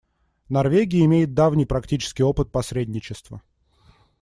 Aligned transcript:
Норвегия 0.49 1.05
имеет 1.05 1.35
давний 1.35 1.67
практический 1.67 2.23
опыт 2.23 2.51
посредничества. 2.51 3.43